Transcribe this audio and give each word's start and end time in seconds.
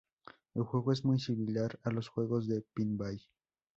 El 0.55 0.63
juego 0.63 0.93
es 0.93 1.05
muy 1.05 1.19
similar 1.19 1.79
a 1.83 1.91
los 1.91 2.07
juegos 2.07 2.47
de 2.47 2.63
Pinball. 2.73 3.21